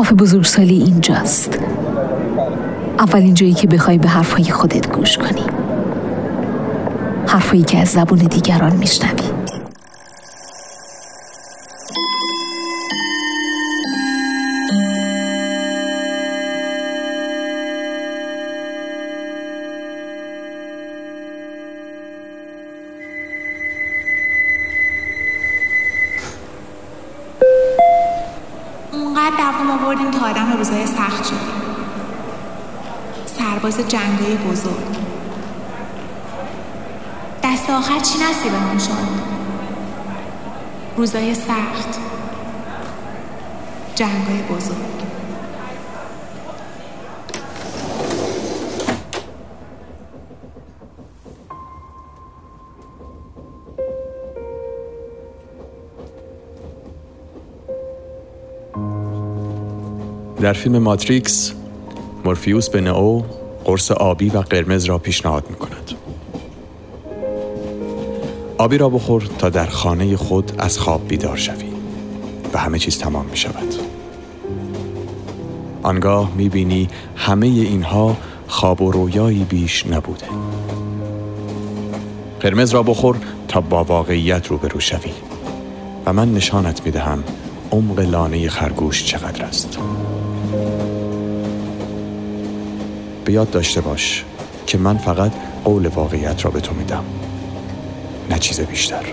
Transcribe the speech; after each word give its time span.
کافه 0.00 0.14
بزرگسالی 0.14 0.82
اینجاست. 0.82 1.58
اولین 2.98 3.34
جایی 3.34 3.52
که 3.52 3.66
بخوای 3.66 3.98
به 3.98 4.08
حرفهای 4.08 4.44
خودت 4.44 4.92
گوش 4.92 5.18
کنی. 5.18 5.44
حرفایی 7.26 7.62
که 7.62 7.78
از 7.78 7.88
زبون 7.88 8.18
دیگران 8.18 8.76
میشنوی. 8.76 9.29
دوام 29.60 29.84
آوردیم 29.84 30.10
تا 30.10 30.26
آدم 30.26 30.52
روزای 30.52 30.86
سخت 30.86 31.24
شدیم. 31.24 31.38
سرباز 33.26 33.76
جنگای 33.76 34.36
بزرگ. 34.36 34.96
دست 37.42 37.70
آخر 37.70 37.98
چی 38.00 38.18
نصیبمون 38.18 38.78
شد؟ 38.78 39.20
روزای 40.96 41.34
سخت. 41.34 41.98
جنگای 43.94 44.42
بزرگ. 44.50 45.19
در 60.40 60.52
فیلم 60.52 60.78
ماتریکس 60.78 61.52
مورفیوس 62.24 62.68
به 62.68 62.80
نئو 62.80 63.22
قرص 63.64 63.90
آبی 63.90 64.28
و 64.28 64.38
قرمز 64.38 64.84
را 64.84 64.98
پیشنهاد 64.98 65.44
می 65.50 65.56
کند. 65.56 65.90
آبی 68.58 68.78
را 68.78 68.88
بخور 68.88 69.28
تا 69.38 69.48
در 69.50 69.66
خانه 69.66 70.16
خود 70.16 70.52
از 70.58 70.78
خواب 70.78 71.08
بیدار 71.08 71.36
شوی 71.36 71.72
و 72.52 72.58
همه 72.58 72.78
چیز 72.78 72.98
تمام 72.98 73.26
می 73.26 73.36
شود. 73.36 73.74
آنگاه 75.82 76.32
می 76.36 76.48
بینی 76.48 76.88
همه 77.16 77.46
اینها 77.46 78.16
خواب 78.48 78.82
و 78.82 78.90
رویایی 78.90 79.44
بیش 79.44 79.86
نبوده. 79.86 80.26
قرمز 82.40 82.70
را 82.70 82.82
بخور 82.82 83.16
تا 83.48 83.60
با 83.60 83.84
واقعیت 83.84 84.46
روبرو 84.46 84.80
شوی 84.80 85.12
و 86.06 86.12
من 86.12 86.34
نشانت 86.34 86.86
می 86.86 86.90
دهم 86.90 87.24
عمق 87.72 88.00
لانه 88.00 88.48
خرگوش 88.48 89.04
چقدر 89.04 89.44
است. 89.44 89.78
به 93.24 93.32
یاد 93.32 93.50
داشته 93.50 93.80
باش 93.80 94.24
که 94.66 94.78
من 94.78 94.98
فقط 94.98 95.32
قول 95.64 95.86
واقعیت 95.86 96.44
را 96.44 96.50
به 96.50 96.60
تو 96.60 96.74
میدم. 96.74 97.04
نه 98.30 98.38
چیز 98.38 98.60
بیشتر. 98.60 99.04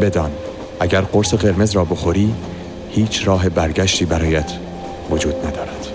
بدان 0.00 0.30
اگر 0.80 1.00
قرص 1.00 1.34
قرمز 1.34 1.72
را 1.72 1.84
بخوری 1.84 2.34
هیچ 2.90 3.28
راه 3.28 3.48
برگشتی 3.48 4.04
برایت 4.04 4.52
وجود 5.10 5.46
ندارد. 5.46 5.86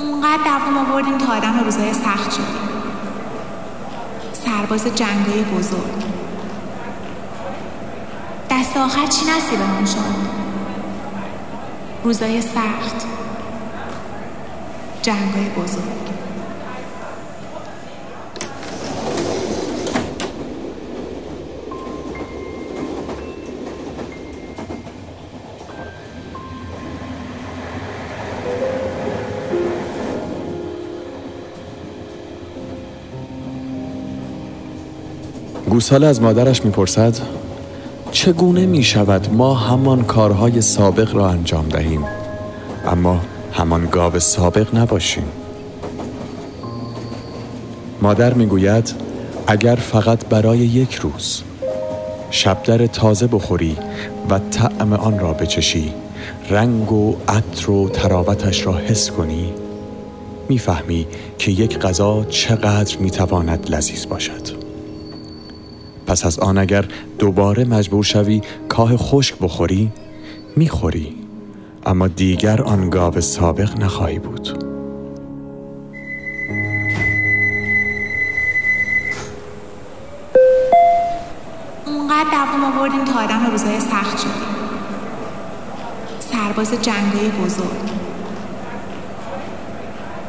اونقدر 0.00 0.44
دوام 0.44 0.92
آوردیم 0.92 1.18
تا 1.18 1.36
آدم 1.36 1.64
روزای 1.64 1.92
سخت 1.94 2.30
شدیم. 2.32 2.44
سرباز 4.32 4.84
جنگای 4.84 5.44
بزرگ. 5.58 6.04
دست 8.64 8.76
آخر 8.76 9.06
چی 9.06 9.24
نصیبمون 9.36 9.84
شد؟ 9.84 9.98
روزای 12.04 12.42
سخت. 12.42 13.06
جنگای 15.02 15.48
بزرگ. 15.58 15.82
گوساله 35.70 36.06
از 36.06 36.22
مادرش 36.22 36.64
می‌پرسد 36.64 37.43
چگونه 38.14 38.66
می 38.66 38.82
شود 38.82 39.32
ما 39.32 39.54
همان 39.54 40.04
کارهای 40.04 40.60
سابق 40.60 41.14
را 41.14 41.28
انجام 41.28 41.68
دهیم؟ 41.68 42.04
اما 42.86 43.20
همان 43.52 43.88
گاو 43.90 44.18
سابق 44.18 44.76
نباشیم. 44.76 45.24
مادر 48.02 48.34
می‌گوید 48.34 48.94
اگر 49.46 49.74
فقط 49.74 50.26
برای 50.26 50.58
یک 50.58 50.94
روز 50.94 51.42
شبدر 52.30 52.86
تازه 52.86 53.26
بخوری 53.26 53.76
و 54.30 54.38
طعم 54.38 54.92
آن 54.92 55.18
را 55.18 55.32
بچشی 55.32 55.92
رنگ 56.50 56.92
و 56.92 57.16
عطر 57.28 57.70
و 57.70 57.88
تراوتش 57.88 58.66
را 58.66 58.76
حس 58.76 59.10
کنی 59.10 59.52
می‌فهمی 60.48 61.06
که 61.38 61.50
یک 61.50 61.78
غذا 61.78 62.24
چقدر 62.24 62.98
می‌تواند 62.98 63.70
لذیذ 63.70 64.06
باشد. 64.06 64.63
پس 66.06 66.26
از 66.26 66.38
آن 66.38 66.58
اگر 66.58 66.84
دوباره 67.18 67.64
مجبور 67.64 68.04
شوی 68.04 68.42
کاه 68.68 68.96
خشک 68.96 69.38
بخوری 69.38 69.92
می‌خوری. 70.56 71.16
اما 71.86 72.08
دیگر 72.08 72.62
آن 72.62 72.90
گاو 72.90 73.20
سابق 73.20 73.78
نخواهی 73.78 74.18
بود. 74.18 74.48
اونقدر 81.86 82.30
دوام 82.30 82.64
آوردیم 82.78 83.04
تا 83.04 83.20
آدم 83.24 83.46
روزای 83.50 83.80
سخت 83.80 84.18
شدیم. 84.18 84.32
سرباز 86.18 86.70
جنگای 86.70 87.28
بزرگ. 87.44 87.90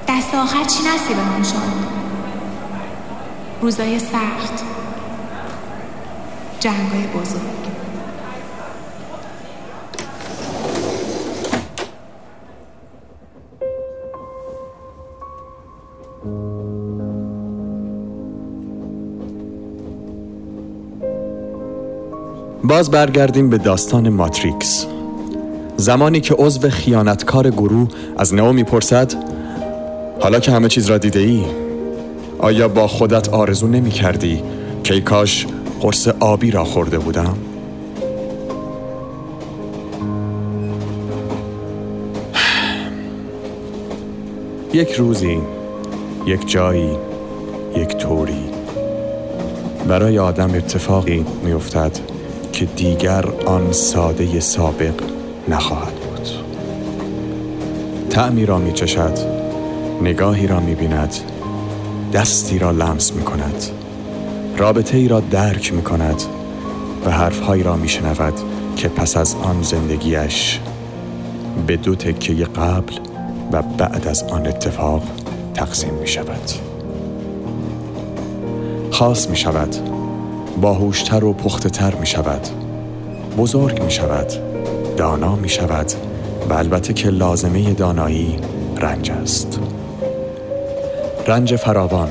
دست 0.07 0.35
آخر 0.35 0.63
چی 0.63 0.79
نصیبمون 0.83 1.43
شد؟ 1.43 1.85
روزای 3.61 3.99
سخت. 3.99 4.63
جنگای 6.65 7.07
بزرگ. 7.21 7.41
باز 22.63 22.91
برگردیم 22.91 23.49
به 23.49 23.57
داستان 23.57 24.09
ماتریکس. 24.09 24.85
زمانی 25.77 26.21
که 26.21 26.33
عضو 26.33 26.69
خیانتکار 26.69 27.49
گروه 27.49 27.87
از 28.17 28.33
نئو 28.33 28.53
می‌پرسد 28.53 29.13
حالا 30.21 30.39
که 30.39 30.51
همه 30.51 30.67
چیز 30.67 30.89
را 30.89 30.97
دیده 30.97 31.19
ای 31.19 31.45
آیا 32.39 32.67
با 32.67 32.87
خودت 32.87 33.29
آرزو 33.29 33.67
نمی 33.67 33.89
کردی 33.89 34.43
که 34.83 35.01
کاش 35.01 35.47
قرص 35.81 36.07
آبی 36.07 36.51
را 36.51 36.63
خورده 36.63 36.99
بودم. 36.99 37.37
یک 44.73 44.91
روزی 44.91 45.41
یک 46.25 46.47
جایی 46.47 46.89
یک 47.75 47.97
طوری. 47.97 48.45
برای 49.87 50.19
آدم 50.19 50.53
اتفاقی 50.53 51.25
میافتد 51.43 51.99
که 52.53 52.65
دیگر 52.65 53.25
آن 53.45 53.71
ساده 53.71 54.39
سابق 54.39 54.93
نخواهد 55.47 55.93
بود. 55.93 56.27
تعمی 58.09 58.45
را 58.45 58.57
می 58.57 58.73
چشد 58.73 59.17
نگاهی 60.01 60.47
را 60.47 60.59
می 60.59 60.75
بیند 60.75 61.15
دستی 62.13 62.59
را 62.59 62.71
لمس 62.71 63.13
می 63.13 63.23
کند 63.23 63.84
رابطه 64.57 64.97
ای 64.97 65.07
را 65.07 65.19
درک 65.19 65.73
می 65.73 65.81
کند 65.81 66.23
و 67.05 67.11
حرفهایی 67.11 67.63
را 67.63 67.75
می 67.75 67.89
شنود 67.89 68.33
که 68.75 68.87
پس 68.87 69.17
از 69.17 69.35
آن 69.35 69.63
زندگیش 69.63 70.59
به 71.67 71.77
دو 71.77 71.95
تکه 71.95 72.33
قبل 72.33 72.93
و 73.51 73.61
بعد 73.61 74.07
از 74.07 74.23
آن 74.23 74.47
اتفاق 74.47 75.03
تقسیم 75.53 75.93
می 75.93 76.07
شود 76.07 76.51
خاص 78.91 79.29
می 79.29 79.37
شود 79.37 79.75
باهوشتر 80.61 81.23
و 81.23 81.33
پخته 81.33 81.69
تر 81.69 81.95
می 81.95 82.07
شود 82.07 82.47
بزرگ 83.37 83.83
می 83.83 83.91
شود 83.91 84.27
دانا 84.97 85.35
می 85.35 85.49
شود 85.49 85.91
و 86.49 86.53
البته 86.53 86.93
که 86.93 87.09
لازمه 87.09 87.73
دانایی 87.73 88.39
رنج 88.77 89.11
است. 89.11 89.59
رنج 91.27 91.55
فراوان 91.55 92.09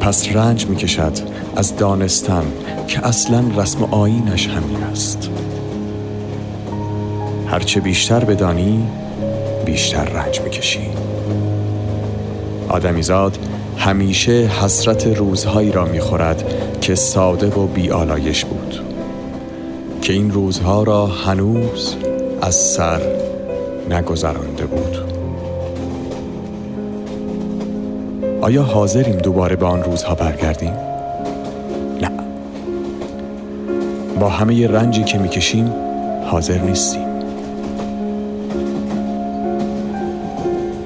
پس 0.00 0.28
رنج 0.32 0.66
می 0.66 0.76
کشد 0.76 1.12
از 1.56 1.76
دانستن 1.76 2.42
که 2.88 3.06
اصلا 3.06 3.44
رسم 3.56 3.84
آینش 3.84 4.48
همین 4.48 4.82
است. 4.82 5.30
هرچه 7.46 7.80
بیشتر 7.80 8.24
بدانی 8.24 8.88
بیشتر 9.64 10.04
رنج 10.04 10.40
می‌کشی. 10.40 10.90
آدمیزاد 12.68 13.38
همیشه 13.76 14.32
حسرت 14.32 15.06
روزهایی 15.06 15.72
را 15.72 15.84
می‌خورد 15.84 16.44
که 16.80 16.94
ساده 16.94 17.46
و 17.46 17.66
بیالایش 17.66 18.44
بود. 18.44 18.80
که 20.02 20.12
این 20.12 20.30
روزها 20.30 20.82
را 20.82 21.06
هنوز 21.06 21.94
از 22.42 22.54
سر 22.54 23.00
نگذرانده 23.90 24.66
بود. 24.66 25.19
آیا 28.40 28.62
حاضریم 28.62 29.16
دوباره 29.16 29.56
به 29.56 29.66
آن 29.66 29.82
روزها 29.82 30.14
برگردیم؟ 30.14 30.72
نه 32.02 32.10
با 34.20 34.28
همه 34.28 34.66
رنجی 34.66 35.04
که 35.04 35.18
می‌کشیم 35.18 35.72
حاضر 36.24 36.58
نیستیم 36.58 37.06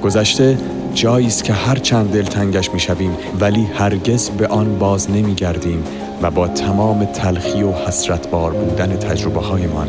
گذشته 0.04 0.58
جایی 0.94 1.26
است 1.26 1.44
که 1.44 1.52
هر 1.52 1.76
چند 1.76 2.12
دلتنگش 2.12 2.70
می‌شویم 2.70 3.16
ولی 3.40 3.62
هرگز 3.74 4.30
به 4.30 4.46
آن 4.46 4.78
باز 4.78 5.10
نمیگردیم 5.10 5.84
و 6.22 6.30
با 6.30 6.48
تمام 6.48 7.04
تلخی 7.04 7.62
و 7.62 7.72
حسرت 7.72 8.30
بار 8.30 8.52
بودن 8.52 8.96
تجربه 8.96 9.40
هایمان 9.40 9.88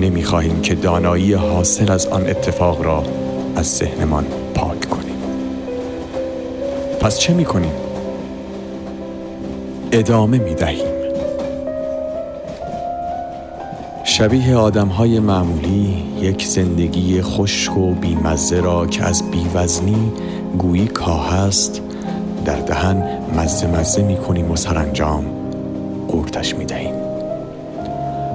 نمی‌خواهیم 0.00 0.60
که 0.60 0.74
دانایی 0.74 1.32
حاصل 1.32 1.92
از 1.92 2.06
آن 2.06 2.26
اتفاق 2.26 2.82
را 2.82 3.04
از 3.56 3.66
ذهنمان 3.66 4.24
پاک 4.54 4.87
پس 7.00 7.18
چه 7.18 7.34
می‌کنیم؟ 7.34 7.72
ادامه 9.92 10.38
می‌دهیم. 10.38 10.86
شبیه 14.04 14.56
آدم 14.56 14.88
های 14.88 15.20
معمولی 15.20 16.04
یک 16.20 16.46
زندگی 16.46 17.22
خشک 17.22 17.76
و 17.76 17.94
بیمزه 17.94 18.60
را 18.60 18.86
که 18.86 19.04
از 19.04 19.30
بیوزنی 19.30 20.12
گویی 20.58 20.86
کاه 20.86 21.34
است 21.34 21.80
در 22.44 22.56
دهن 22.56 23.02
مزه 23.36 23.66
مزه 23.66 24.02
می 24.02 24.16
کنیم 24.16 24.50
و 24.50 24.56
سرانجام 24.56 25.24
قورتش 26.08 26.54
می 26.54 26.64
دهیم 26.64 26.94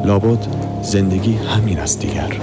لابد 0.05 0.47
زندگی 0.81 1.33
همین 1.35 1.79
است 1.79 1.99
دیگر. 1.99 2.37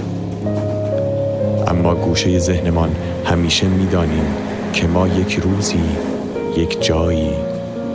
اما 1.67 1.95
گوشه 1.95 2.39
ذهنمان 2.39 2.91
همیشه 3.25 3.67
می‌دانیم 3.67 4.25
که 4.73 4.87
ما 4.87 5.09
یک 5.09 5.35
روزی 5.35 6.10
یک 6.57 6.83
جایی 6.85 7.31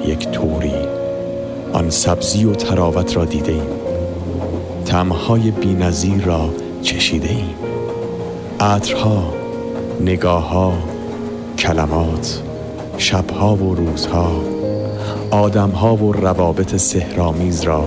یک 0.05 0.31
طوری. 0.31 0.95
آن 1.73 1.89
سبزی 1.89 2.45
و 2.45 2.53
تراوت 2.55 3.15
را 3.15 3.25
دیده 3.25 3.51
ایم 3.51 3.69
تمهای 4.85 5.51
بینظیر 5.51 6.23
را 6.23 6.49
چشیده 6.81 7.29
ایم 7.29 7.55
عطرها 8.59 9.33
نگاهها 10.01 10.73
کلمات 11.57 12.41
شبها 12.97 13.55
و 13.55 13.75
روزها 13.75 14.31
آدمها 15.31 15.95
و 15.95 16.11
روابط 16.11 16.75
سهرامیز 16.75 17.61
را 17.61 17.85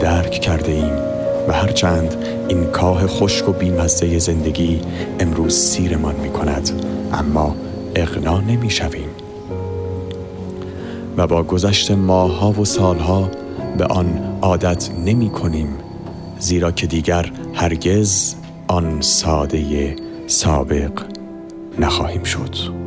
درک 0.00 0.30
کرده 0.30 0.72
ایم 0.72 0.92
و 1.48 1.52
هرچند 1.52 2.16
این 2.48 2.64
کاه 2.64 3.06
خشک 3.06 3.48
و 3.48 3.52
بیمزه 3.52 4.18
زندگی 4.18 4.80
امروز 5.20 5.54
سیرمان 5.54 6.14
می 6.14 6.30
کند 6.30 6.82
اما 7.12 7.54
اغنا 7.96 8.40
نمی 8.40 8.70
شویم 8.70 9.25
و 11.16 11.26
با 11.26 11.42
گذشت 11.42 11.90
ماهها 11.90 12.50
و 12.50 12.64
سالها 12.64 13.30
به 13.78 13.84
آن 13.84 14.38
عادت 14.42 14.90
نمی 15.04 15.30
کنیم 15.30 15.68
زیرا 16.38 16.70
که 16.70 16.86
دیگر 16.86 17.32
هرگز 17.54 18.34
آن 18.68 19.00
ساده 19.00 19.96
سابق 20.26 21.02
نخواهیم 21.78 22.22
شد. 22.22 22.85